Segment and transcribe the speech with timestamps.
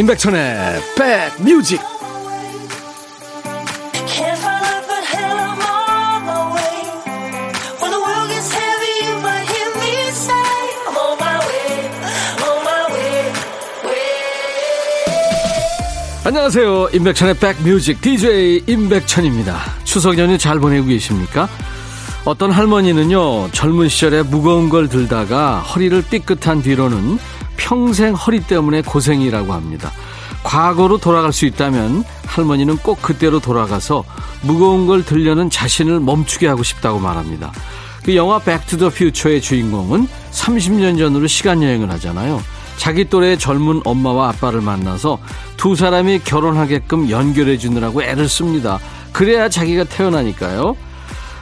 [0.00, 1.78] 임백천의 백뮤직
[16.24, 16.88] 안녕하세요.
[16.94, 19.58] 임백천의 백뮤직 DJ 임백천입니다.
[19.84, 21.46] 추석 연휴 잘 보내고 계십니까?
[22.24, 27.18] 어떤 할머니는요 젊은 시절에 무거운 걸 들다가 허리를 삐끗한 뒤로는
[27.70, 29.92] 평생 허리 때문에 고생이라고 합니다.
[30.42, 34.02] 과거로 돌아갈 수 있다면 할머니는 꼭 그때로 돌아가서
[34.42, 37.52] 무거운 걸 들려는 자신을 멈추게 하고 싶다고 말합니다.
[38.02, 42.42] 그 영화 Back to the Future의 주인공은 30년 전으로 시간 여행을 하잖아요.
[42.76, 45.20] 자기 또래의 젊은 엄마와 아빠를 만나서
[45.56, 48.80] 두 사람이 결혼하게끔 연결해 주느라고 애를 씁니다.
[49.12, 50.74] 그래야 자기가 태어나니까요.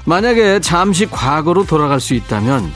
[0.05, 2.71] 만약에 잠시 과거로 돌아갈 수 있다면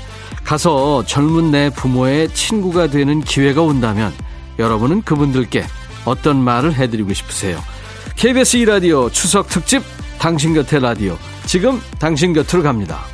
[0.44, 4.12] 가서 젊은 내 부모의 친구가 되는 기회가 온다면
[4.58, 5.64] 여러분은 그분들께
[6.04, 7.60] 어떤 말을 해드리고 싶으세요?
[8.16, 9.82] KBS 2라디오 추석 특집
[10.18, 13.11] 당신 곁에 라디오 지금 당신 곁으로 갑니다.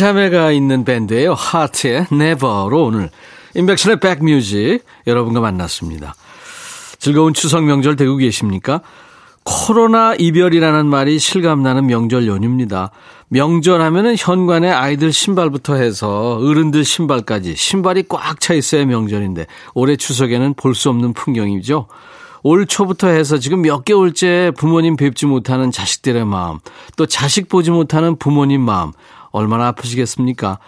[0.00, 1.34] 자매가 있는 밴드예요.
[1.34, 3.10] 하트의 Never로 오늘
[3.54, 6.14] 인백션의 백뮤직 여러분과 만났습니다.
[6.98, 8.80] 즐거운 추석 명절 되고 계십니까?
[9.44, 12.92] 코로나 이별이라는 말이 실감나는 명절 연휴입니다.
[13.28, 20.54] 명절 하면은 현관에 아이들 신발부터 해서 어른들 신발까지 신발이 꽉 차 있어야 명절인데 올해 추석에는
[20.54, 21.88] 볼 수 없는 풍경이죠.
[22.42, 26.58] 올 초부터 해서 지금 몇 개월째 부모님 뵙지 못하는 자식들의 마음,
[26.96, 28.92] 또 자식 보지 못하는 부모님 마음,
[29.32, 30.58] 얼마나 아프시겠습니까?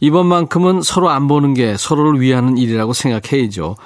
[0.00, 3.76] 이번만큼은 서로 안 보는 게 서로를 위하는 일이라고 생각해야죠.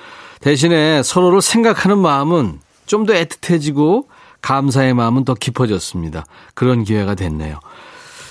[0.40, 4.06] 대신에 서로를 생각하는 마음은 좀 더 애틋해지고
[4.42, 6.24] 감사의 마음은 더 깊어졌습니다.
[6.54, 7.58] 그런 기회가 됐네요.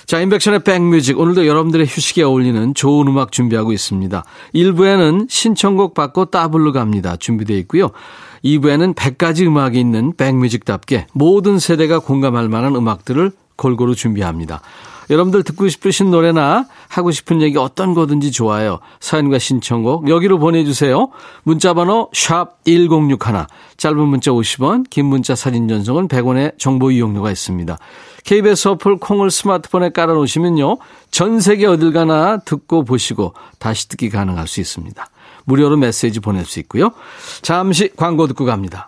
[0.06, 1.18] 자, 인백션의 백뮤직.
[1.18, 4.24] 오늘도 여러분들의 휴식에 어울리는 좋은 음악 준비하고 있습니다.
[4.54, 7.16] 1부에는 신청곡 받고 따블로 갑니다.
[7.16, 7.92] 준비되어 있고요.
[8.44, 14.62] 2부에는 100가지 음악이 있는 백뮤직답게 모든 세대가 공감할 만한 음악들을 골고루 준비합니다.
[15.10, 18.80] 여러분들 듣고 싶으신 노래나 하고 싶은 얘기 어떤 거든지 좋아요.
[19.00, 21.10] 사연과 신청곡 여기로 보내주세요.
[21.44, 23.48] 문자번호 샵 1061,
[23.78, 27.78] 짧은 문자 50원, 긴 문자 사진 전송은 100원의 정보 이용료가 있습니다.
[28.24, 30.78] KBS 어플 콩을 스마트폰에 깔아놓으시면요.
[31.10, 35.06] 전 세계 어딜 가나 듣고 보시고 다시 듣기 가능할 수 있습니다.
[35.46, 36.92] 무료로 메시지 보낼 수 있고요.
[37.42, 38.88] 잠시 광고 듣고 갑니다.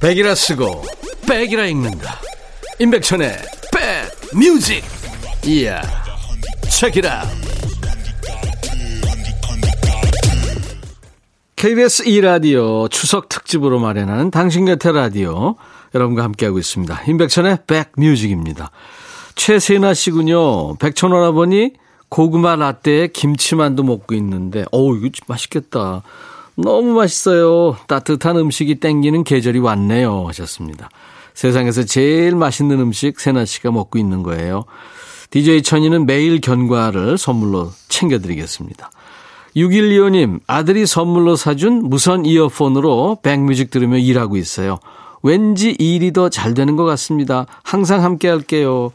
[0.00, 0.82] 백이라 쓰고
[1.28, 2.20] 백이라 읽는다.
[2.78, 3.36] 임백천의
[3.72, 4.82] 백 뮤직.
[5.44, 5.80] 이야.
[6.70, 7.22] 책이라.
[11.56, 15.54] KBS 2라디오 추석 특집으로 마련하는 당신 곁에 라디오
[15.94, 17.02] 여러분과 함께하고 있습니다.
[17.06, 18.72] 임백천의 백뮤직입니다.
[19.36, 20.76] 최세나 씨군요.
[20.78, 21.74] 백천원아버니
[22.08, 26.02] 고구마 라떼에 김치만두 먹고 있는데 어우 이거 맛있겠다.
[26.56, 27.76] 너무 맛있어요.
[27.88, 30.26] 따뜻한 음식이 땡기는 계절이 왔네요.
[30.28, 30.88] 하셨습니다.
[31.34, 34.64] 세상에서 제일 맛있는 음식 세나 씨가 먹고 있는 거예요.
[35.30, 38.90] DJ 천이는 매일 견과를 선물로 챙겨드리겠습니다.
[39.56, 44.78] 6125님, 아들이 선물로 사준 무선 이어폰으로 백뮤직 들으며 일하고 있어요.
[45.22, 47.46] 왠지 일이 더 잘 되는 것 같습니다.
[47.62, 48.90] 항상 함께 할게요.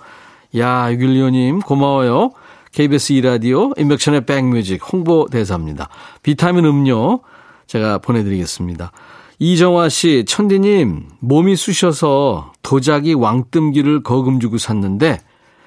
[0.58, 2.32] 야, 6125님, 고마워요.
[2.72, 5.90] KBS 2라디오, 인백션의 백뮤직 홍보대사입니다.
[6.22, 7.22] 비타민 음료,
[7.68, 8.92] 제가 보내드리겠습니다.
[9.40, 15.20] 이정화 씨, 천디님, 몸이 쑤셔서 도자기 왕뜸기를 거금 주고 샀는데,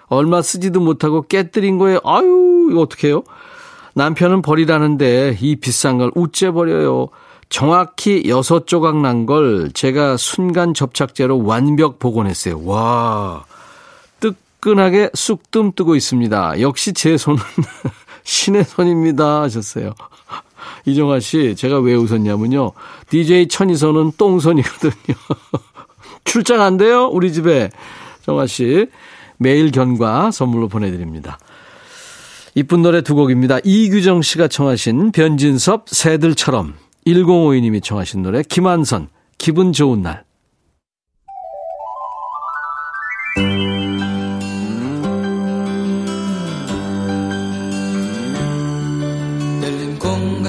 [0.06, 2.00] 얼마 쓰지도 못하고 깨뜨린 거예요.
[2.04, 3.22] 아유, 이거 어떡해요?
[3.94, 7.08] 남편은 버리라는데, 이 비싼 걸 우째 버려요.
[7.48, 12.64] 정확히 여섯 조각 난 걸 제가 순간 접착제로 완벽 복원했어요.
[12.64, 13.44] 와,
[14.20, 16.60] 뜨끈하게 쑥뜸 뜨고 있습니다.
[16.60, 17.40] 역시 제 손은
[18.24, 19.42] 신의 손입니다.
[19.42, 19.94] 하셨어요.
[20.86, 22.72] 이정아 씨, 제가 왜 웃었냐면요.
[23.08, 25.16] DJ 천이선은 똥손이거든요.
[26.24, 27.08] 출장 안 돼요?
[27.12, 27.70] 우리 집에.
[28.24, 28.86] 정아 씨,
[29.38, 31.38] 매일 견과 선물로 보내드립니다.
[32.54, 33.58] 이쁜 노래 두 곡입니다.
[33.64, 36.74] 이규정 씨가 청하신 변진섭 새들처럼
[37.06, 39.08] 1052님이 청하신 노래 김한선
[39.38, 40.24] 기분 좋은 날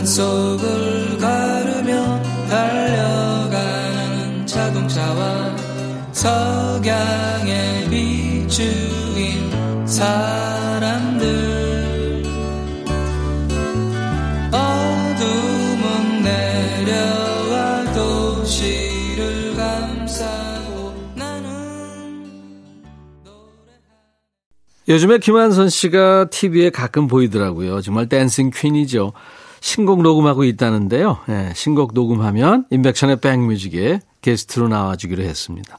[0.02, 5.56] 산속을 가르며 달려가는 자동차와
[6.12, 11.52] 석양의 비추인 사람들
[24.88, 27.80] 요즘에 김한선 씨가 TV에 가끔 보이더라고요.
[27.80, 29.14] 정말 댄싱 퀸이죠.
[29.62, 31.20] 신곡 녹음하고 있다는데요.
[31.28, 35.78] 네, 신곡 녹음하면 인백션의 백뮤직에 게스트로 나와주기로 했습니다.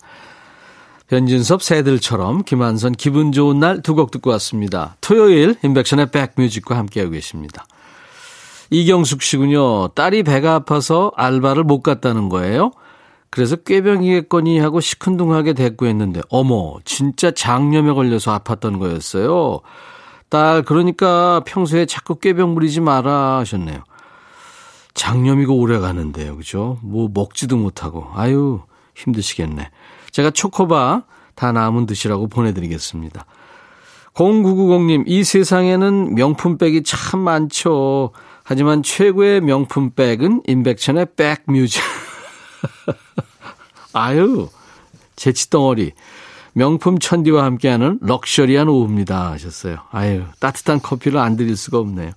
[1.09, 4.97] 변진섭 새들처럼 김한선 기분 좋은 날 두 곡 듣고 왔습니다.
[5.03, 7.67] 토요일 인백션의 백뮤직과 함께하고 계십니다.
[8.71, 9.89] 이경숙 씨군요.
[9.89, 12.71] 딸이 배가 아파서 알바를 못 갔다는 거예요.
[13.29, 19.61] 그래서 꾀병이겠거니 하고 시큰둥하게 대꾸했는데 어머 진짜 장염에 걸려서 아팠던 거였어요.
[20.33, 23.85] 딸 그러니까 평소에 자꾸 꾀병 부리지 마라 하셨네요.
[24.95, 26.39] 장염이고 오래 가는데요.
[26.39, 26.79] 그죠?
[26.81, 28.63] 뭐 먹지도 못하고 아유
[28.95, 29.71] 힘드시겠네.
[30.11, 31.03] 제가 초코바
[31.35, 33.27] 다 남은 드시라고 보내드리겠습니다.
[34.15, 38.13] 0990님, 이 세상에는 명품백이 참 많죠.
[38.43, 41.83] 하지만 최고의 명품백은 임백천의 백뮤직.
[43.93, 44.49] 아유,
[45.17, 45.93] 재치덩어리.
[46.55, 49.31] 명품 천디와 함께하는 럭셔리한 오후입니다.
[49.33, 49.79] 하셨어요.
[49.91, 52.13] 아유, 따뜻한 커피를 안 드릴 수가 없네요.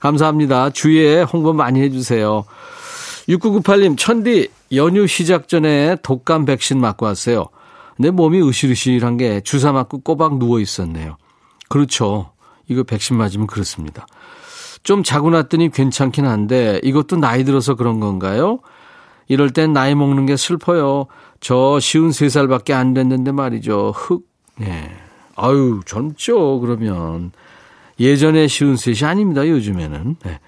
[0.00, 0.70] 감사합니다.
[0.70, 2.44] 주위에 홍보 많이 해주세요.
[3.28, 7.46] 6998님, 천디, 연휴 시작 전에 독감 백신 맞고 왔어요.
[7.98, 11.16] 내 몸이 으실으실한 게 주사 맞고 꼬박 누워 있었네요.
[11.68, 12.32] 그렇죠.
[12.68, 14.06] 이거 백신 맞으면 그렇습니다.
[14.82, 18.60] 좀 자고 났더니 괜찮긴 한데 이것도 나이 들어서 그런 건가요?
[19.28, 21.06] 이럴 땐 나이 먹는 게 슬퍼요.
[21.40, 23.92] 저 쉰세 살밖에 안 됐는데 말이죠.
[23.96, 24.28] 흑,
[24.60, 24.90] 예.
[25.36, 27.32] 아유, 젊죠, 그러면.
[27.98, 30.16] 예전에 쉰셋이 아닙니다, 요즘에는.
[30.24, 30.40] 네.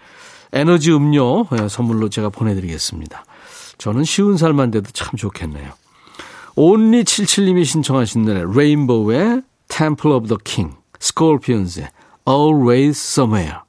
[0.53, 3.25] 에너지 음료 예, 선물로 제가 보내드리겠습니다.
[3.79, 5.73] 저는 쉰 살만 돼도 참 좋겠네요.
[6.57, 11.89] Only77님이 신청하신 노래, 레인보우의 Temple of the King, 스콜피언스의
[12.29, 13.61] Always Somewhere.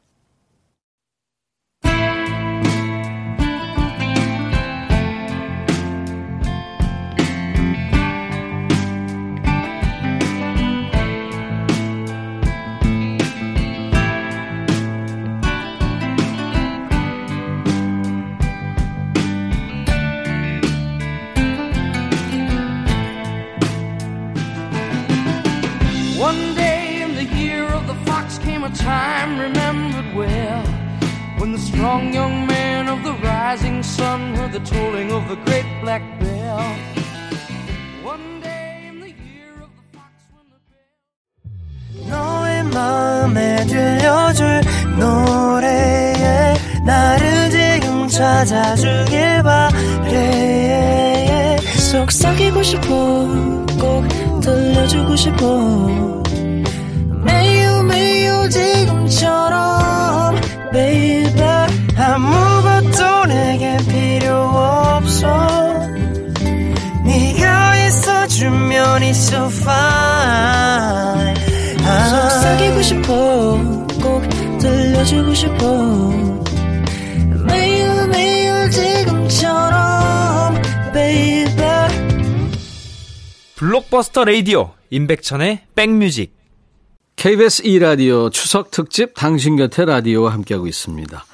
[31.83, 36.61] Strong young man of the rising sun heard the tolling of the great black bell.
[38.11, 42.07] One day in the year of the fox when the bell.
[42.09, 44.61] 너의 마음에 들려줄
[44.97, 46.53] 노래에
[46.85, 51.57] 나를 지금 찾아주길 바래
[51.91, 52.85] 속삭이고 싶어
[53.81, 54.07] 꼭
[54.41, 56.23] 들려주고 싶어
[58.53, 59.72] 지금처럼
[68.93, 71.33] 있어주면 있어 fine
[72.13, 73.57] 속삭이고 싶어
[74.01, 74.21] 꼭
[74.59, 76.09] 들려주고 싶어.
[77.47, 80.61] 매일 매일 지금처럼
[80.93, 81.87] baby.
[83.55, 86.33] 블록버스터 레이디오 임백천의 백뮤직.
[87.15, 91.25] KBS 2라디오 추석 특집 당신 곁에 라디오와 함께하고 있습니다.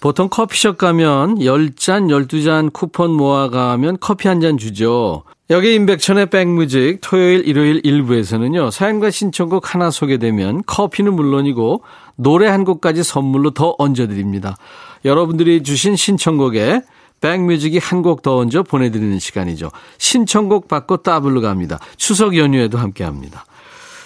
[0.00, 5.24] 보통 커피숍 가면 10잔, 12잔 쿠폰 모아가면 커피 한 잔 주죠.
[5.50, 8.70] 여기 임백천의 백뮤직 토요일, 일요일 일부에서는요.
[8.70, 11.82] 사연과 신청곡 하나 소개되면 커피는 물론이고
[12.16, 14.56] 노래 한 곡까지 선물로 더 얹어드립니다.
[15.04, 16.80] 여러분들이 주신 신청곡에
[17.20, 19.70] 백뮤직이 한 곡 더 얹어 보내드리는 시간이죠.
[19.98, 21.78] 신청곡 받고 따블로 갑니다.
[21.96, 23.44] 추석 연휴에도 함께합니다.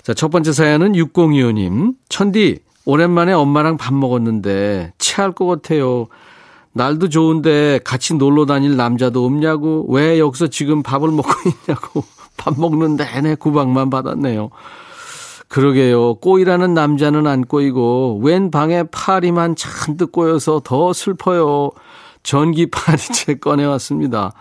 [0.02, 1.94] 자, 첫 번째 사연은 6025님.
[2.08, 6.08] 천디, 오랜만에 엄마랑 밥 먹었는데 체할 것 같아요.
[6.72, 12.04] 날도 좋은데 같이 놀러 다닐 남자도 없냐고, 왜 여기서 지금 밥을 먹고 있냐고,
[12.36, 14.50] 밥 먹는 내내 구박만 받았네요.
[15.48, 16.16] 그러게요.
[16.16, 21.70] 꼬이라는 남자는 안 꼬이고, 웬 방에 파리만 잔뜩 꼬여서 더 슬퍼요.
[22.22, 24.32] 전기 파리채 꺼내왔습니다.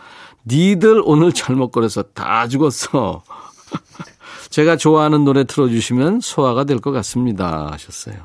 [0.45, 3.23] 니들 오늘 잘못거려서 다 죽었어.
[4.49, 7.69] 제가 좋아하는 노래 틀어주시면 소화가 될 것 같습니다.
[7.71, 8.15] 하셨어요.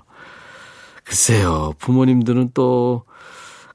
[1.04, 3.04] 글쎄요, 부모님들은 또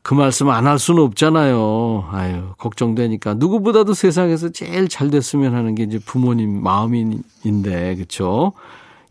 [0.07, 2.07] 그 말씀 안 할 수는 없잖아요.
[2.13, 3.33] 아유, 걱정되니까.
[3.33, 8.53] 누구보다도 세상에서 제일 잘 됐으면 하는 게 이제 부모님 마음인데, 그쵸?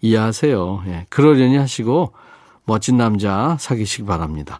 [0.01, 0.85] 이해하세요.
[0.87, 2.15] 예, 그러려니 하시고
[2.65, 4.59] 멋진 남자 사귀시기 바랍니다.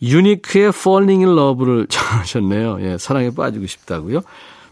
[0.00, 2.78] 유니크의 Falling in Love를 청하셨네요.
[2.80, 4.22] 예, 사랑에 빠지고 싶다고요.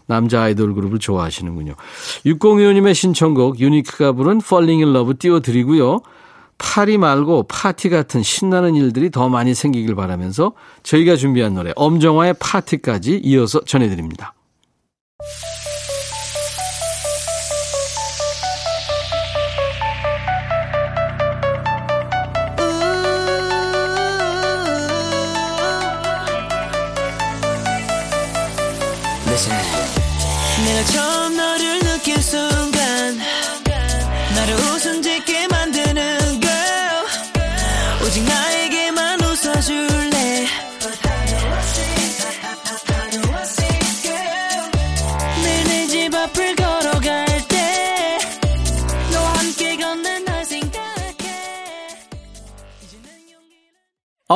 [0.07, 1.75] 남자 아이돌 그룹을 좋아하시는군요.
[2.25, 6.01] 6025님의 신청곡 유니크가 부른 Falling in Love 띄워드리고요.
[6.57, 13.21] 파리 말고 파티 같은 신나는 일들이 더 많이 생기길 바라면서 저희가 준비한 노래 엄정화의 파티까지
[13.23, 14.33] 이어서 전해드립니다.
[30.65, 31.26] 내가 처음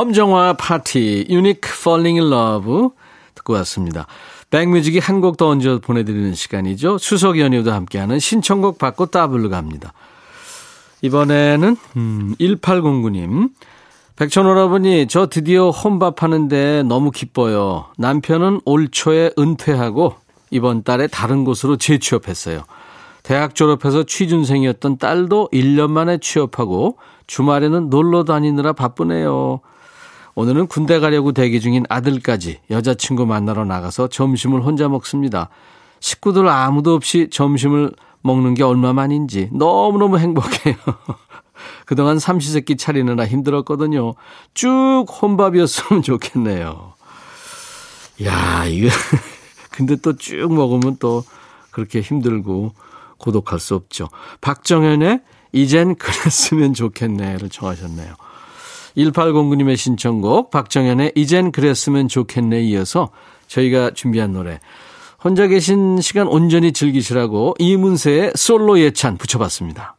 [0.02, 2.90] 엄정화 파티 유니크 Falling in Love
[3.36, 4.08] 듣고 왔습니다.
[4.50, 6.98] 백뮤직이 한 곡 더 얹어 보내드리는 시간이죠.
[6.98, 9.94] 추석 연휴도 함께하는 신청곡 받고 따블로 갑니다.
[11.04, 13.52] 이번에는 음, 1809님
[14.16, 17.86] 백천오라버니 저 드디어 혼밥 하는데 너무 기뻐요.
[18.00, 20.16] 남편은 올 초에 은퇴하고
[20.50, 22.64] 이번 달에 다른 곳으로 재취업했어요.
[23.22, 29.62] 대학 졸업해서 취준생이었던 딸도 1년 만에 취업하고 주말에는 놀러 다니느라 바쁘네요.
[30.36, 35.50] 오늘은 군대 가려고 대기 중인 아들까지 여자친구 만나러 나가서 점심을 혼자 먹습니다.
[36.00, 40.76] 식구들 아무도 없이 점심을 먹는 게 얼마만인지 너무너무 행복해요.
[41.86, 44.14] 그동안 삼시세끼 차리느라 힘들었거든요.
[44.54, 46.94] 쭉 혼밥이었으면 좋겠네요.
[48.24, 48.90] 야, 이거.
[49.72, 51.24] 근데 또 쭉 먹으면 또
[51.72, 52.74] 그렇게 힘들고
[53.18, 54.10] 고독할 수 없죠.
[54.42, 55.22] 박정현의
[55.54, 58.16] 이젠 그랬으면 좋겠네를 청하셨네요.
[58.98, 63.10] 1809님의 신청곡 박정현의 이젠 그랬으면 좋겠네 이어서
[63.48, 64.60] 저희가 준비한 노래
[65.24, 69.96] 혼자 계신 시간 온전히 즐기시라고 이문세의 솔로 예찬 붙여봤습니다.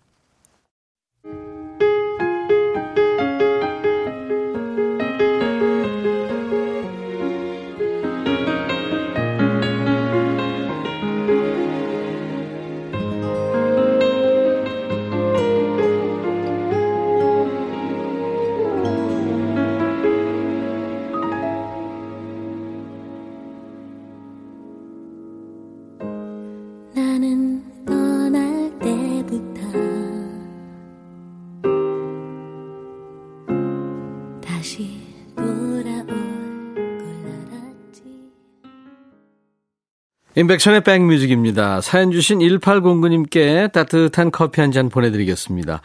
[40.42, 41.80] 인백션의 백뮤직입니다.
[41.80, 45.82] 사연 주신 1809님께 따뜻한 커피 한 잔 보내드리겠습니다.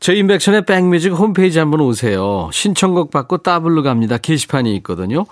[0.00, 2.50] 저희 인백션의 백뮤직 홈페이지 한번 오세요.
[2.52, 4.18] 신청곡 받고 따블로 갑니다.
[4.18, 5.24] 게시판이 있거든요.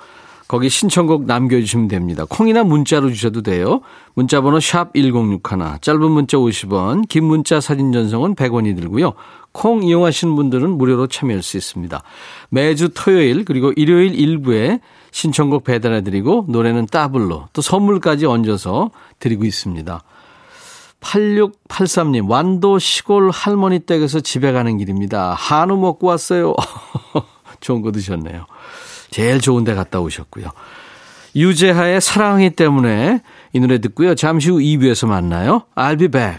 [0.49, 2.25] 거기 신청곡 남겨주시면 됩니다.
[2.29, 3.81] 콩이나 문자로 주셔도 돼요.
[4.15, 9.15] 문자 번호 샵 1061, 짧은 문자 50원, 긴 문자 사진 전송은 100원이 들고요.
[9.53, 12.03] 콩 이용하시는 분들은 무료로 참여할 수 있습니다.
[12.51, 14.81] 매주 토요일 그리고 일요일 일부에
[15.13, 18.91] 신청곡 배달해드리고 노래는 따블로 또 선물까지 얹어서
[19.21, 20.03] 드리고 있습니다.
[21.01, 25.35] 8683님, 완도 시골 할머니 댁에서 집에 가는 길입니다.
[25.35, 26.55] 한우 먹고 왔어요.
[27.61, 28.47] 좋은 거 드셨네요.
[29.11, 30.47] 제일 좋은 데 갔다 오셨고요.
[31.35, 33.21] 유재하의 사랑이 때문에
[33.53, 34.15] 이 노래 듣고요.
[34.15, 35.63] 잠시 후 2부에서 만나요.
[35.75, 36.39] I'll be back.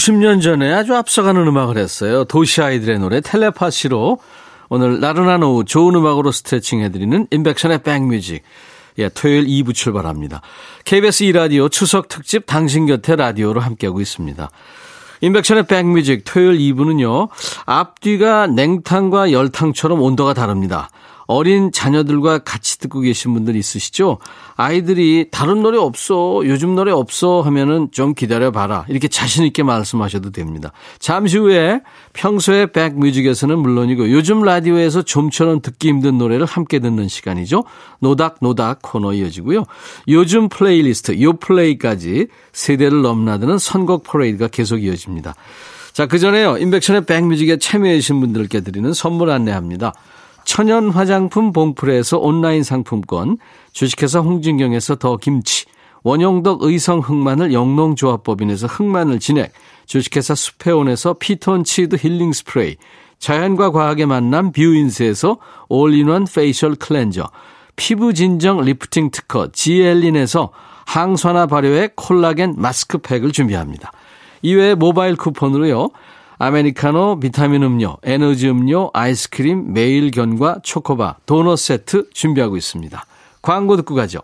[0.00, 2.24] 90년 전에 아주 앞서가는 음악을 했어요.
[2.24, 4.18] 도시 아이들의 노래 텔레파시로
[4.70, 8.42] 오늘 나른한 오후 좋은 음악으로 스트레칭 해드리는 인백션의 백뮤직.
[8.98, 10.40] 예, 토요일 2부 출발합니다.
[10.86, 14.50] KBS 2라디오 추석 특집 당신 곁에 라디오로 함께하고 있습니다.
[15.20, 17.28] 인백션의 백뮤직 토요일 2부는요.
[17.66, 20.88] 앞뒤가 냉탕과 열탕처럼 온도가 다릅니다.
[21.30, 24.18] 어린 자녀들과 같이 듣고 계신 분들 있으시죠?
[24.56, 28.86] 아이들이 다른 노래 없어, 요즘 노래 없어 하면은 좀 기다려봐라.
[28.88, 30.72] 이렇게 자신있게 말씀하셔도 됩니다.
[30.98, 31.82] 잠시 후에
[32.14, 37.62] 평소에 백뮤직에서는 물론이고 요즘 라디오에서 좀처럼 듣기 힘든 노래를 함께 듣는 시간이죠.
[38.00, 39.66] 노닥노닥 코너 이어지고요.
[40.08, 45.36] 요즘 플레이리스트, 요 플레이까지 세대를 넘나드는 선곡 퍼레이드가 계속 이어집니다.
[45.92, 46.56] 자, 그 전에요.
[46.58, 49.92] 임백천의 백뮤직에 참여해주신 분들께 드리는 선물 안내합니다.
[50.50, 53.38] 천연 화장품 봉프레에서 온라인 상품권,
[53.72, 55.66] 주식회사 홍진경에서 더 김치,
[56.02, 59.52] 원용덕 의성 흑마늘 영농조합법인에서 흑마늘 진액,
[59.86, 62.78] 주식회사 수페온에서 피톤 치드 힐링 스프레이,
[63.20, 67.30] 자연과 과학의 만남 뷰인스에서 all-in-one facial cleanser,
[67.76, 70.50] 피부 진정 리프팅 특허 지엘린에서
[70.84, 73.92] 항산화 발효의 콜라겐 마스크팩을 준비합니다.
[74.42, 75.90] 이외에 모바일 쿠폰으로요.
[76.42, 83.04] 아메리카노, 비타민 음료, 에너지 음료, 아이스크림, 매일 견과 초코바, 도넛 세트 준비하고 있습니다.
[83.42, 84.20] 광고 듣고 가죠.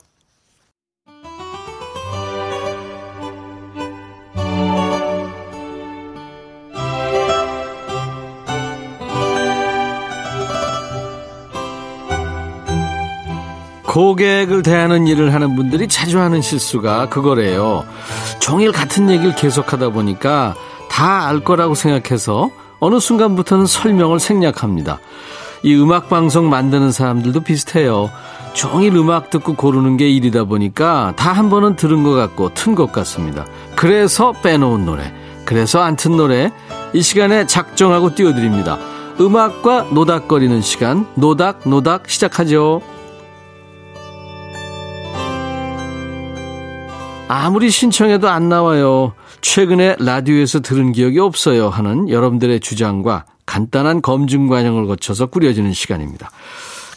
[13.85, 17.85] 고객을 대하는 일을 하는 분들이 자주 하는 실수가 그거래요.
[18.41, 20.55] 종일 같은 얘기를 계속하다 보니까
[20.97, 24.99] 다 알 거라고 생각해서 어느 순간부터는 설명을 생략합니다.
[25.63, 28.11] 이 음악 방송 만드는 사람들도 비슷해요.
[28.55, 32.93] 종일 음악 듣고 고르는 게 일이다 보니까 다 한 번은 들은 것 같고 튼 것
[32.93, 33.45] 같습니다.
[33.77, 35.13] 그래서 빼놓은 노래,
[35.45, 36.51] 그래서 안 튼 노래
[36.95, 38.79] 이 시간에 작정하고 띄워드립니다.
[39.21, 42.81] 음악과 노닥거리는 시간 노닥 노닥 노닥 시작하죠.
[47.29, 49.13] 아무리 신청해도 안 나와요.
[49.49, 56.31] 최근에 라디오에서 들은 기억이 없어요 하는 여러분들의 주장과 간단한 검증 과정을 거쳐서 꾸려지는 시간입니다.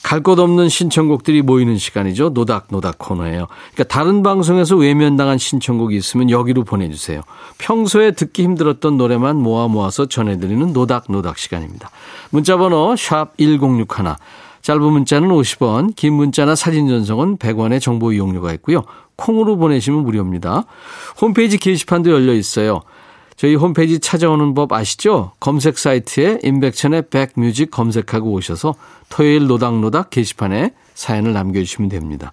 [0.02, 2.30] 갈 곳 없는 신청곡들이 모이는 시간이죠.
[2.30, 3.48] 노닥노닥 코너예요.
[3.74, 7.22] 그러니까 다른 방송에서 외면당한 신청곡이 있으면 여기로 보내주세요.
[7.60, 11.92] 평소에 듣기 힘들었던 노래만 모아 모아서 전해드리는 노닥노닥 시간입니다.
[12.32, 14.16] 문자번호 샵 1061.
[14.62, 18.84] 짧은 문자는 50원, 긴 문자나 사진 전송은 100원의 정보 이용료가 있고요.
[19.20, 20.64] 콩으로 보내시면 무료입니다.
[21.22, 22.82] 홈페이지 게시판도 열려 있어요.
[23.36, 25.32] 저희 홈페이지 찾아오는 법 아시죠?
[25.40, 28.76] 검색 사이트에 임백천의 백뮤직 검색하고 오셔서
[29.10, 32.32] 토요일 노닥노닥 게시판에 사연을 남겨주시면 됩니다.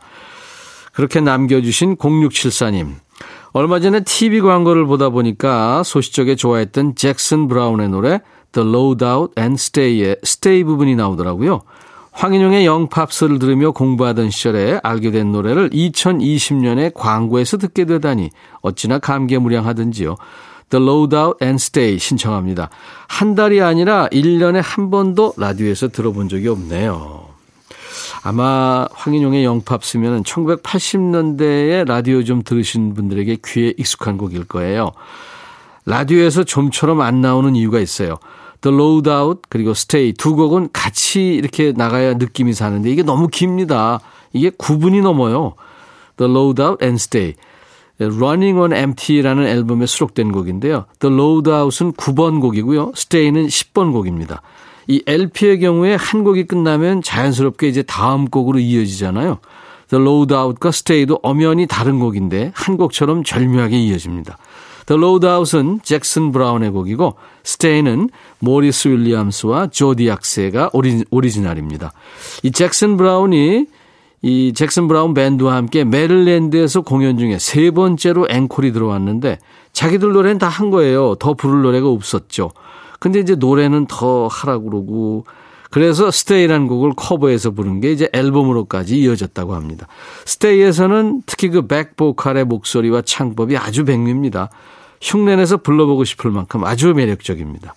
[0.93, 2.95] 그렇게 남겨주신 0674님.
[3.53, 8.21] 얼마 전에 TV 광고를 보다 보니까 소시적에 좋아했던 잭슨 브라운의 노래
[8.53, 11.63] The Load Out and Stay의 Stay 부분이 나오더라고요.
[12.17, 18.31] 황인용의 영팝스를 들으며 공부하던 시절에 알게 된 노래를 2020년에 광고에서 듣게 되다니
[18.63, 20.17] 어찌나 감개무량하든지요.
[20.71, 22.71] The Loadout and Stay 신청합니다.
[23.07, 27.27] 한 달이 아니라 1년에 한 번도 라디오에서 들어본 적이 없네요.
[28.23, 34.93] 아마 황인용의 영팝스면 1980년대에 라디오 좀 들으신 분들에게 귀에 익숙한 곡일 거예요.
[35.85, 38.17] 라디오에서 좀처럼 안 나오는 이유가 있어요.
[38.67, 44.01] The Load Out 그리고 Stay 두 곡은 같이 이렇게 나가야 느낌이 사는데 이게 너무 깁니다.
[44.33, 45.55] 이게 9분이 넘어요.
[46.17, 47.35] The Load Out and Stay.
[48.01, 50.87] Running on Empty라는 앨범에 수록된 곡인데요.
[50.99, 52.91] The Load Out은 9번 곡이고요.
[52.97, 54.43] Stay는 10번 곡입니다.
[54.89, 59.39] 이 LP의 경우에 한 곡이 끝나면 자연스럽게 이제 다음 곡으로 이어지잖아요.
[59.91, 64.37] The Load Out과 Stay도 엄연히 다른 곡인데 한 곡처럼 절묘하게 이어집니다.
[64.87, 71.93] The Load Out은 잭슨 브라운의 곡이고 Stay는 모리스 윌리엄스와 조디악스가 오리, 오리지널입니다.
[72.43, 73.67] 이 잭슨 브라운이
[74.23, 79.39] 이 잭슨 브라운 밴드와 함께 메릴랜드에서 공연 중에 세 번째로 앵콜이 들어왔는데
[79.73, 81.17] 자기들 노래는 다 한 거예요.
[81.17, 82.51] 더 부를 노래가 없었죠.
[82.99, 85.27] 근데 이제 노래는 더 하라고 그러고
[85.71, 89.87] 그래서 스테이라는 곡을 커버해서 부른 게 이제 앨범으로까지 이어졌다고 합니다.
[90.25, 94.49] 스테이에서는 특히 그 백보컬의 목소리와 창법이 아주 백미입니다.
[95.01, 97.75] 흉내내서 불러보고 싶을 만큼 아주 매력적입니다.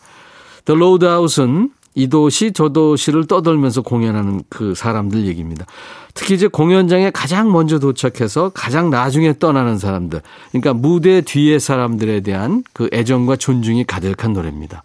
[0.66, 5.66] The Loadhouse 이 도시 저 도시를 떠돌면서 공연하는 그 사람들 얘기입니다.
[6.14, 10.22] 특히 이제 공연장에 가장 먼저 도착해서 가장 나중에 떠나는 사람들.
[10.52, 14.84] 그러니까 무대 뒤의 사람들에 대한 그 애정과 존중이 가득한 노래입니다.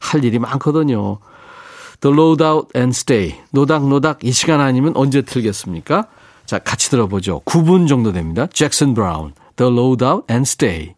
[0.00, 1.18] 할 일이 많거든요.
[2.00, 3.34] The Load Out and Stay.
[3.50, 6.06] 노닥노닥 이 시간 아니면 언제 틀겠습니까?
[6.46, 7.40] 자, 같이 들어보죠.
[7.46, 8.46] 9분 정도 됩니다.
[8.52, 9.32] 잭슨 브라운.
[9.56, 10.94] The Load Out and Stay.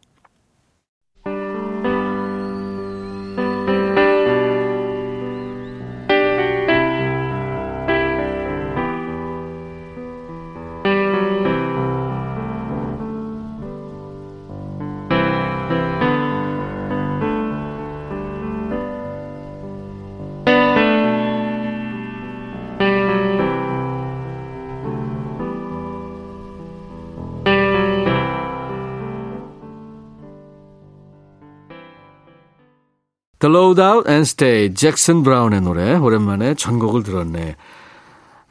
[33.46, 34.74] The Load Out and Stay.
[34.74, 35.94] 잭슨 브라운의 노래.
[35.94, 37.54] 오랜만에 전곡을 들었네.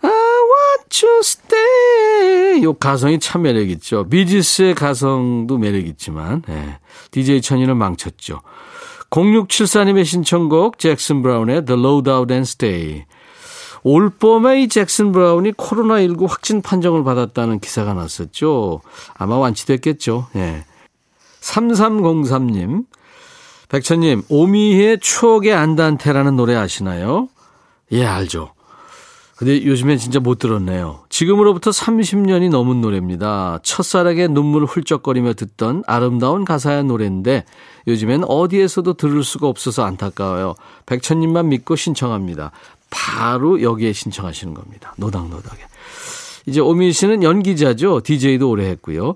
[0.02, 2.64] I want to stay.
[2.64, 4.08] 요 가성이 참 매력 있죠.
[4.08, 6.80] 비지스의 가성도 매력 있지만, 예.
[7.12, 8.40] DJ 천이는 망쳤죠.
[9.10, 13.04] 0674님의 신청곡 잭슨 브라운의 The Load Out and Stay.
[13.84, 18.80] 올 봄에 이 잭슨 브라운이 코로나19 확진 판정을 받았다는 기사가 났었죠.
[19.14, 20.28] 아마 완치됐겠죠.
[20.38, 20.64] 예.
[21.42, 22.86] 3303님.
[23.70, 27.30] 백천님, 오미희의 추억의 안단테라는 노래 아시나요?
[27.92, 28.52] 예, 알죠.
[29.36, 31.02] 근데 요즘엔 진짜 못 들었네요.
[31.10, 33.60] 지금으로부터 30년이 넘은 노래입니다.
[33.64, 37.44] 첫사랑의 눈물 훌쩍거리며 듣던 아름다운 가사의 노래인데
[37.86, 40.56] 요즘엔 어디에서도 들을 수가 없어서 안타까워요.
[40.86, 42.52] 백천님만 믿고 신청합니다.
[42.90, 44.94] 바로 여기에 신청하시는 겁니다.
[44.98, 45.64] 노닥노닥에.
[46.46, 48.02] 이제 오미희 씨는 연기자죠.
[48.02, 49.16] DJ도 오래 했고요.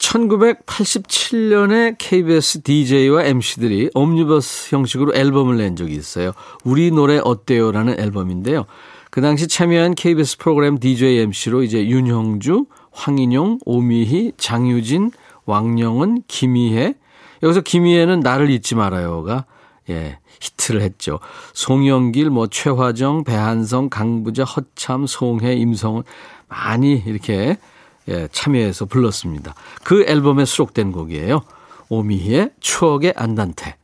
[0.00, 6.32] 1987년에 KBS DJ와 MC들이 옴니버스 형식으로 앨범을 낸 적이 있어요.
[6.64, 8.64] 우리 노래 어때요 라는 앨범인데요.
[9.10, 15.10] 그 당시 참여한 KBS 프로그램 DJ MC로 이제 윤형주, 황인용, 오미희, 장유진,
[15.44, 16.94] 왕영은, 김희애.
[17.42, 19.46] 여기서 김희애는 나를 잊지 말아요가
[19.88, 21.18] 예, 히트를 했죠.
[21.52, 26.04] 송영길, 뭐 최화정, 배한성, 강부자, 허참, 송혜, 임성은
[26.48, 27.58] 많이 이렇게
[28.08, 29.54] 예, 참여해서 불렀습니다.
[29.84, 31.42] 그 앨범에 수록된 곡이에요.
[31.88, 33.79] 오미희의 추억의 안단테.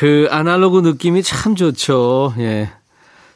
[0.00, 2.32] 그 아날로그 느낌이 참 좋죠.
[2.38, 2.70] 예.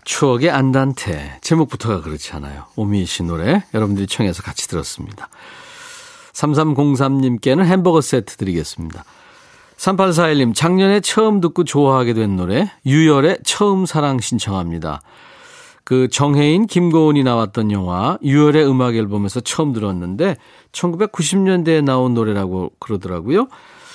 [0.04, 1.36] 추억의 안단테.
[1.42, 2.64] 제목부터가 그렇지 않아요.
[2.76, 5.28] 오미희 씨 노래 여러분들이 청해서 같이 들었습니다.
[6.32, 9.04] 3303님께는 햄버거 세트 드리겠습니다.
[9.76, 15.02] 3841님, 작년에 처음 듣고 좋아하게 된 노래, 유열의 처음 사랑 신청합니다.
[15.84, 20.38] 그 정혜인, 김고은이 나왔던 영화, 유열의 음악 앨범에서 처음 들었는데,
[20.72, 23.48] 1990년대에 나온 노래라고 그러더라고요.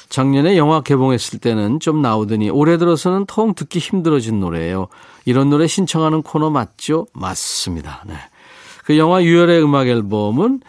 [0.09, 4.87] 작년에 영화 개봉했을 때는 좀 나오더니 올해 들어서는 통 듣기 힘들어진 노래예요.
[5.25, 7.07] 이런 노래 신청하는 코너 맞죠?
[7.13, 8.03] 맞습니다.
[8.07, 8.15] 네.
[8.85, 10.61] 그 영화 유열의 음악 앨범은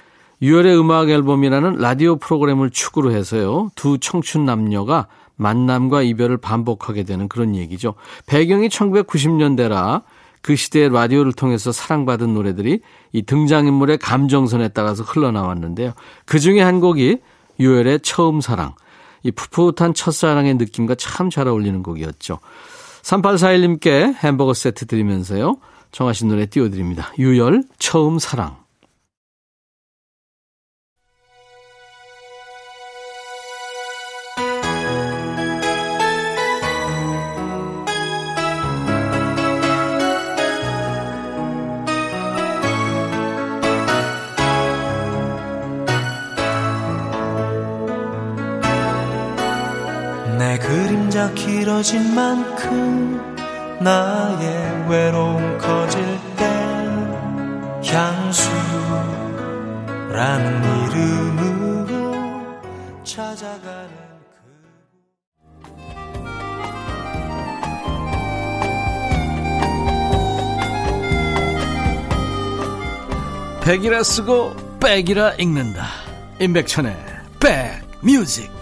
[0.42, 3.70] 유열의 음악 앨범이라는 라디오 프로그램을 축으로 해서요.
[3.74, 7.94] 두 청춘 남녀가 만남과 이별을 반복하게 되는 그런 얘기죠.
[8.26, 10.03] 배경이 1990년대라
[10.42, 12.81] 그 시대의 라디오를 통해서 사랑받은 노래들이
[13.12, 15.92] 이 등장인물의 감정선에 따라서 흘러나왔는데요.
[16.26, 17.18] 그 중에 한 곡이
[17.59, 18.74] 유열의 처음 사랑.
[19.22, 22.38] 이 풋풋한 첫사랑의 느낌과 참 잘 어울리는 곡이었죠.
[23.02, 25.56] 3841님께 햄버거 세트 드리면서요.
[25.92, 27.12] 정하신 노래 띄워드립니다.
[27.18, 28.59] 유열, 처음 사랑.
[51.60, 53.20] 길어진 만큼
[53.80, 56.00] 나의 외로움 커질
[56.34, 56.46] 때
[57.84, 58.60] 향수라는
[60.86, 62.62] 이름으로
[63.04, 63.90] 찾아가는
[73.60, 75.84] 그 백이라 쓰고 백이라 읽는다.
[76.40, 76.96] 임백천의
[77.38, 78.59] 백뮤직.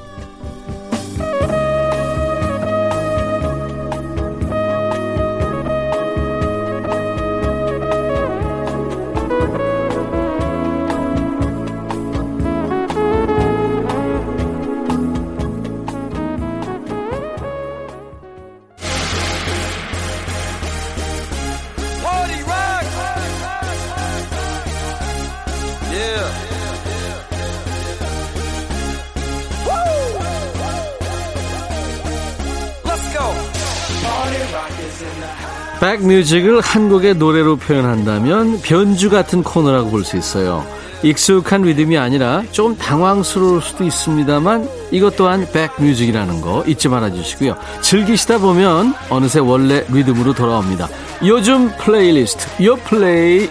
[36.08, 40.64] 뮤직을 한국의 노래로 표현한다면 변주 같은 코너라고 볼 수 있어요.
[41.02, 47.56] 익숙한 리듬이 아니라 좀 당황스러울 수도 있습니다만 이것 또한 백뮤직이라는 거 잊지 말아 주시고요.
[47.82, 50.88] 즐기시다 보면 어느새 원래 리듬으로 돌아옵니다.
[51.24, 53.48] 요즘 플레이리스트 요 플레이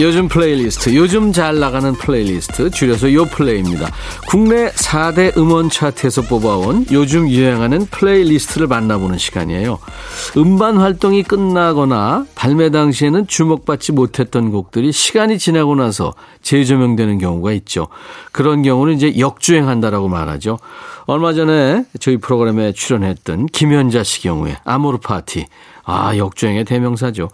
[0.00, 3.92] 요즘 플레이리스트, 요즘 잘 나가는 플레이리스트, 줄여서 요플레이입니다.
[4.28, 9.78] 국내 4대 음원 차트에서 뽑아온 요즘 유행하는 플레이리스트를 만나보는 시간이에요.
[10.38, 17.88] 음반 활동이 끝나거나 발매 당시에는 주목받지 못했던 곡들이 시간이 지나고 나서 재조명되는 경우가 있죠.
[18.32, 20.58] 그런 경우는 이제 역주행한다라고 말하죠.
[21.04, 25.44] 얼마 전에 저희 프로그램에 출연했던 김현자 씨 경우에 아모르 파티.
[25.84, 27.28] 아, 역주행의 대명사죠.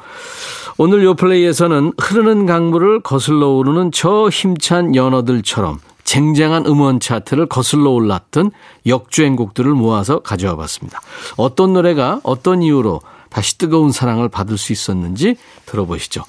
[0.78, 8.52] 오늘 요 플레이에서는 흐르는 강물을 거슬러 오르는 저 힘찬 연어들처럼 쟁쟁한 음원 차트를 거슬러 올랐던
[8.86, 11.00] 역주행곡들을 모아서 가져와 봤습니다.
[11.36, 16.22] 어떤 노래가 어떤 이유로 다시 뜨거운 사랑을 받을 수 있었는지 들어보시죠.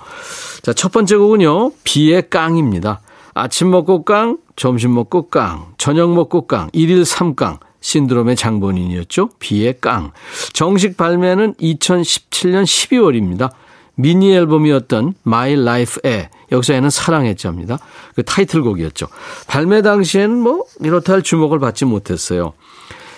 [0.64, 3.02] 자, 첫 번째 곡은요, 비의 깡입니다.
[3.34, 7.60] 아침 먹고 깡, 점심 먹고 깡, 저녁 먹고 깡, 1일 3깡.
[7.82, 9.30] 신드롬의 장본인이었죠.
[9.40, 10.12] 비의 깡.
[10.54, 13.52] 정식 발매는 2017년 12월입니다.
[13.96, 17.80] 미니 앨범이었던 My Life에 여기서에는 사랑했자입니다.
[18.16, 19.08] 그 타이틀곡이었죠.
[19.48, 22.54] 발매 당시에는 뭐 이렇다 할 주목을 받지 못했어요.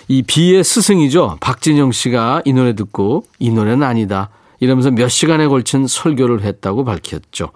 [0.08, 1.36] 이 비의 스승이죠.
[1.40, 4.30] 박진영 씨가 이 노래 듣고 이 노래는 아니다.
[4.58, 7.50] 이러면서 몇 시간에 걸친 설교를 했다고 밝혔죠.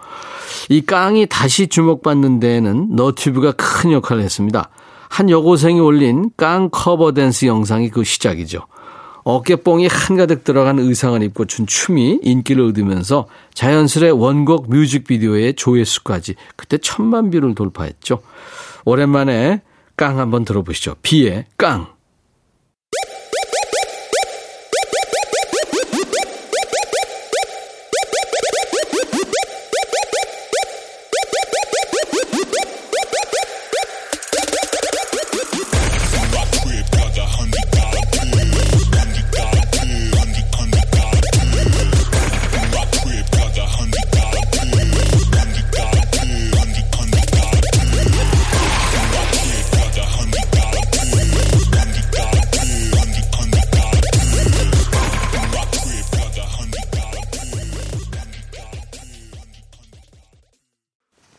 [0.69, 4.71] 이 깡이 다시 주목받는 데에는 너튜브가 큰 역할을 했습니다.
[5.15, 8.67] 한 여고생이 올린 깡 커버 댄스 영상이 그 시작이죠.
[9.23, 17.31] 어깨뽕이 한가득 들어간 의상을 입고 춘 춤이 인기를 얻으면서 자연스레 원곡 뮤직비디오의 조회수까지 그때 천만
[17.31, 18.23] 뷰를 돌파했죠.
[18.85, 19.63] 오랜만에
[19.95, 20.97] 깡 한번 들어보시죠.
[21.03, 21.94] 비의 깡.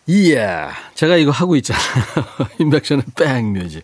[0.08, 1.84] 이야, 제가 이거 하고 있잖아요.
[2.60, 3.84] 인백션의 백뮤직.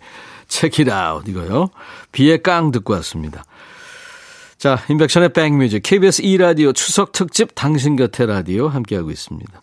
[0.90, 1.70] out 이거요.
[2.12, 3.44] 비의 깡 듣고 왔습니다.
[4.58, 5.82] 자, 인백션의 백뮤직.
[5.82, 9.62] KBS 2라디오 추석 특집 당신 곁에 라디오 함께하고 있습니다.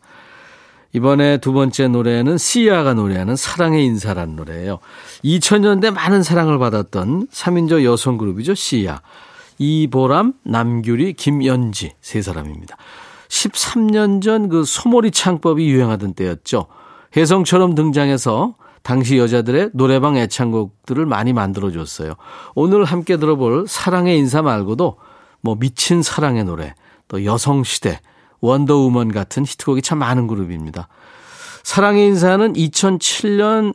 [0.93, 4.79] 이번에 두 번째 노래는 시아가 노래하는 사랑의 인사란 노래예요.
[5.23, 8.55] 2000년대 많은 사랑을 받았던 3인조 여성 그룹이죠.
[8.55, 9.03] 시아.
[9.59, 12.77] 이보람, 남규리, 김연지 세 사람입니다.
[13.29, 16.67] 13년 전 그 소몰이 창법이 유행하던 때였죠.
[17.17, 22.15] 혜성처럼 등장해서 당시 여자들의 노래방 애창곡들을 많이 만들어줬어요.
[22.55, 24.97] 오늘 함께 들어볼 사랑의 인사 말고도
[25.41, 26.75] 뭐 미친 사랑의 노래,
[27.07, 28.01] 또 여성시대,
[28.41, 30.89] 원더우먼 같은 히트곡이 참 많은 그룹입니다.
[31.65, 33.75] 사랑의 인사는 2007년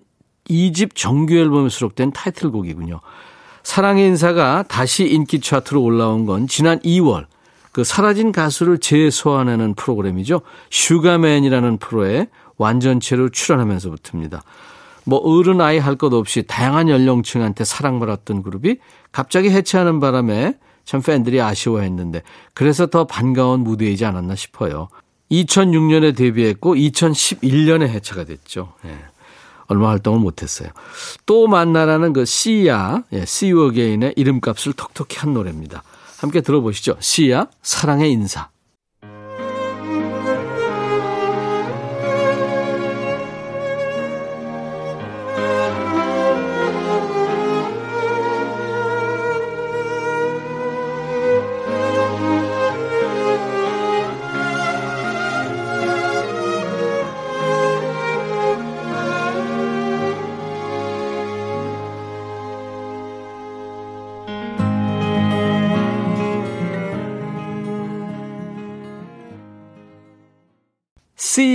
[0.50, 3.00] 2집 정규 앨범에 수록된 타이틀곡이군요.
[3.62, 7.26] 사랑의 인사가 다시 인기 차트로 올라온 건 지난 2월
[7.74, 10.42] 그 사라진 가수를 재소환하는 프로그램이죠.
[10.70, 14.44] 슈가맨이라는 프로에 완전체로 출연하면서부터입니다.
[15.06, 18.78] 뭐 어른 아이 할 것 없이 다양한 연령층한테 사랑받았던 그룹이
[19.12, 20.56] 갑자기 해체하는 바람에
[20.86, 22.22] 참 팬들이 아쉬워했는데
[22.54, 24.88] 그래서 더 반가운 무대이지 않았나 싶어요.
[25.32, 28.74] 2006년에 데뷔했고 2011년에 해체가 됐죠.
[28.86, 28.96] 예.
[29.68, 30.70] 얼마 활동을 못했어요.
[31.26, 35.84] 또 만나라는 그 씨야, 예, See You Again의 이름값을 톡톡히 한 노래입니다.
[36.24, 36.96] 함께 들어보시죠.
[37.02, 38.53] 시야 사랑의 인사.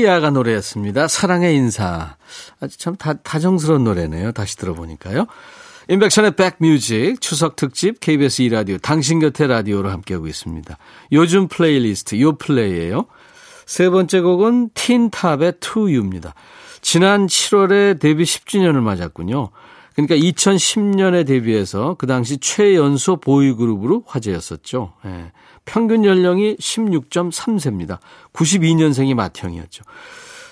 [0.08, 1.06] 씨야의 노래였습니다.
[1.06, 2.16] 사랑의 인사.
[2.60, 4.32] 아주 참 다, 다정스러운 노래네요.
[4.32, 5.26] 다시 들어보니까요.
[5.88, 10.78] 임백천의 백뮤직 추석 특집 KBS 2라디오 당신 곁에 라디오로 함께하고 있습니다.
[11.12, 13.04] 요즘 플레이리스트 요 플레이예요.
[13.66, 16.34] 세 번째 곡은 틴탑의 To You입니다.
[16.80, 19.50] 지난 7월에 데뷔 10주년을 맞았군요.
[19.98, 24.92] 그러니까 2010년에 데뷔해서 그 당시 최연소 보이그룹으로 화제였었죠.
[25.06, 25.32] 예.
[25.64, 27.98] 평균 연령이 16.3세입니다.
[28.32, 29.82] 92년생이 맏형이었죠.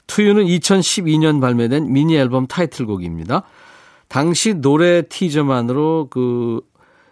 [0.08, 3.44] To You는 2012년 발매된 미니 앨범 타이틀곡입니다.
[4.08, 6.60] 당시 노래 티저만으로 그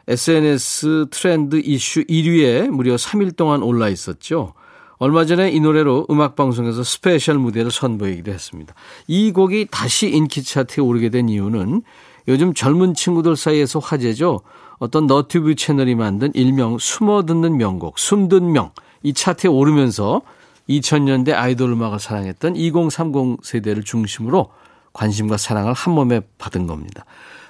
[0.08, 4.54] SNS 트렌드 이슈 1위에 무려 3일 동안 올라 있었죠.
[4.98, 8.74] 얼마 전에 이 노래로 음악방송에서 스페셜 무대를 선보이기도 했습니다.
[9.06, 11.82] 이 곡이 다시 인기 차트에 오르게 된 이유는
[12.28, 14.40] 요즘 젊은 친구들 사이에서 화제죠.
[14.78, 18.72] 어떤 너튜브 채널이 만든 일명 숨어 듣는 명곡, 숨든 명.
[19.02, 20.22] 이 차트에 오르면서
[20.68, 24.50] 2000년대 아이돌 음악을 사랑했던 2030 세대를 중심으로
[24.92, 27.04] 관심과 사랑을 한 몸에 받은 겁니다.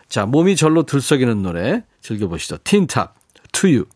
[0.08, 2.58] 자, 몸이 절로 들썩이는 노래 즐겨보시죠.
[2.64, 3.14] 틴탑,
[3.64, 3.86] You.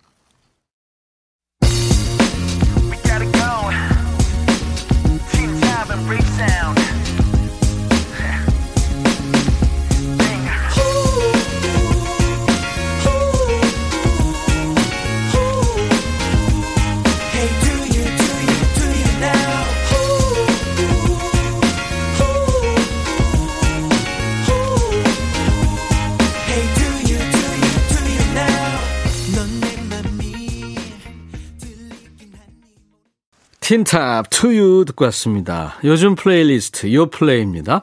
[33.69, 35.75] 틴탑 To You 듣고 왔습니다.
[35.85, 37.83] 요즘 플레이리스트 요 플레이입니다.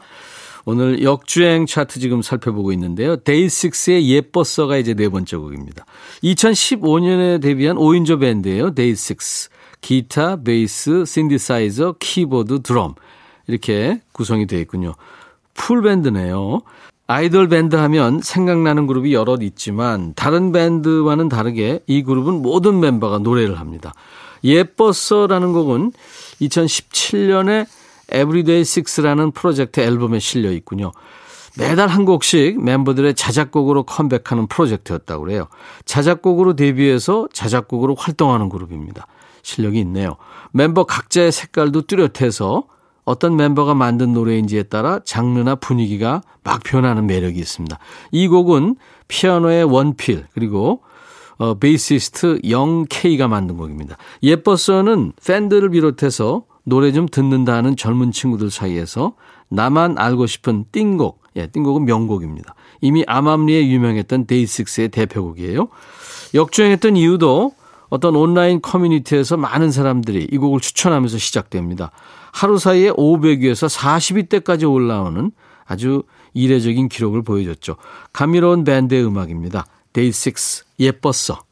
[0.65, 3.17] 오늘 역주행 차트 지금 살펴보고 있는데요.
[3.17, 5.85] 데이식스의 예뻐서가 이제 네 번째 곡입니다.
[6.23, 8.73] 2015년에 데뷔한 5인조 밴드예요.
[8.73, 9.49] 데이식스.
[9.81, 12.95] 기타, 베이스, 신디사이저, 키보드, 드럼
[13.45, 14.95] 이렇게 구성이 되어 있군요.
[15.53, 16.63] 풀 밴드네요.
[17.05, 23.59] 아이돌 밴드 하면 생각나는 그룹이 여럿 있지만 다른 밴드와는 다르게 이 그룹은 모든 멤버가 노래를
[23.59, 23.93] 합니다.
[24.43, 25.91] 예뻤어라는 곡은
[26.41, 27.67] 2017년에
[28.09, 30.91] Everyday Six라는 프로젝트 앨범에 실려 있군요.
[31.57, 35.47] 매달 한 곡씩 멤버들의 자작곡으로 컴백하는 프로젝트였다고 그래요.
[35.85, 39.07] 자작곡으로 데뷔해서 자작곡으로 활동하는 그룹입니다.
[39.41, 40.17] 실력이 있네요.
[40.51, 42.65] 멤버 각자의 색깔도 뚜렷해서
[43.05, 47.77] 어떤 member가 만든 노래인지에 따라 장르나 분위기가 막 변하는 매력이 있습니다.
[48.11, 48.75] 이 곡은
[49.07, 50.81] 피아노의 원필 그리고
[51.37, 53.97] 어, 베이시스트 영케이가 만든 곡입니다.
[54.23, 59.13] 예뻐서는 팬들을 비롯해서 노래 좀 듣는다는 젊은 친구들 사이에서
[59.49, 62.55] 나만 알고 싶은 띵곡, 예, 띵곡은 명곡입니다.
[62.81, 65.67] 이미 암암리에 유명했던 데이식스의 대표곡이에요.
[66.33, 67.53] 역주행했던 이유도
[67.89, 71.91] 어떤 온라인 커뮤니티에서 많은 사람들이 이 곡을 추천하면서 시작됩니다.
[72.31, 75.31] 하루 사이에 500위에서 40위대까지 올라오는
[75.65, 76.03] 아주
[76.33, 77.77] 이례적인 기록을 보여줬죠.
[78.11, 79.65] 감미로운 밴드의 음악입니다.
[79.93, 81.43] 데이식스 예뻤어.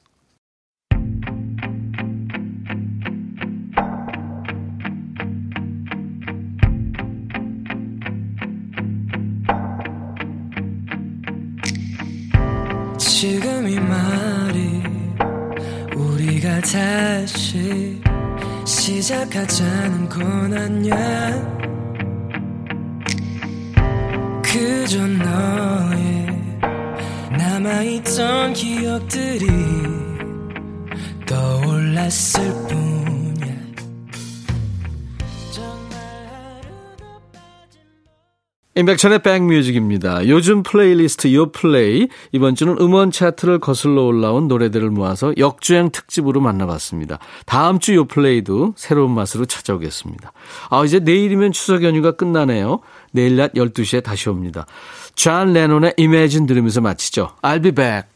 [12.97, 14.83] 지금 이 말이
[15.95, 18.01] 우리가 다시
[18.65, 20.97] 시작하자는 건 아니야
[24.43, 26.22] 그저 너의
[27.53, 29.45] 남아있던 기억들이
[31.27, 32.83] 떠올랐을 빠진
[38.75, 40.27] 임백천의 백뮤직입니다.
[40.27, 47.19] 요즘 플레이리스트 요 플레이 이번 주는 음원 차트를 거슬러 올라온 노래들을 모아서 역주행 특집으로 만나봤습니다.
[47.45, 50.33] 다음 주 요 플레이도 새로운 맛으로 찾아오겠습니다.
[50.71, 52.79] 아 이제 내일이면 추석 연휴가 끝나네요.
[53.11, 54.65] 내일 낮 12시에 다시 옵니다.
[55.15, 57.35] 존 레논의 Imagine 들으면서 마치죠.
[57.41, 58.12] I'll be back.